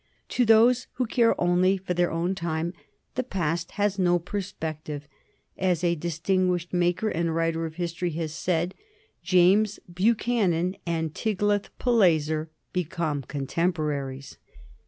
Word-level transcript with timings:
To 0.29 0.45
those 0.47 0.87
who 0.93 1.05
care 1.05 1.39
only 1.39 1.77
for 1.77 1.93
their 1.93 2.09
own 2.11 2.33
time 2.33 2.73
the 3.13 3.21
past 3.21 3.73
has 3.73 3.99
no 3.99 4.17
perspective; 4.17 5.07
as 5.59 5.83
a 5.83 5.93
distinguished 5.93 6.73
maker 6.73 7.09
and 7.09 7.35
writer 7.35 7.67
of 7.67 7.75
history 7.75 8.09
has 8.13 8.33
said, 8.33 8.73
James 9.21 9.79
Buchanan 9.87 10.75
and 10.87 11.13
Tiglath 11.13 11.69
Pileser 11.77 12.49
become 12.73 13.21
contemporaries. 13.21 14.39